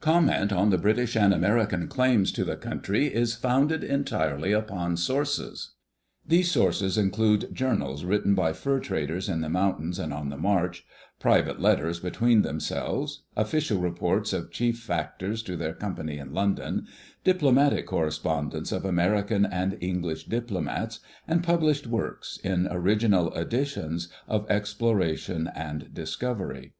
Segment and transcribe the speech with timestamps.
[0.00, 3.10] Comment on the British and Amer Digitized by Google PREFACE lean claims to the eountry
[3.12, 5.74] is founded entirely upon sources.
[6.26, 10.84] These sources include journals written by fur traders in the mountains and on the march,
[11.20, 16.88] private letters between themselves, official reports of chief factors to their Company in London,
[17.22, 20.98] diplomatic correspondence of American and English diplomats,
[21.28, 26.72] and published works, in original editions, of exploration and discovery.